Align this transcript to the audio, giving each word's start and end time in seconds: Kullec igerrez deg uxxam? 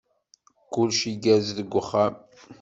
Kullec 0.73 1.01
igerrez 1.11 1.49
deg 1.57 1.71
uxxam? 1.79 2.13